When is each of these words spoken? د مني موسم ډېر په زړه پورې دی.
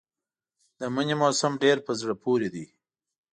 د 0.79 0.81
مني 0.93 1.15
موسم 1.21 1.53
ډېر 1.63 1.77
په 1.85 1.91
زړه 1.99 2.13
پورې 2.23 2.47
دی. 2.55 2.65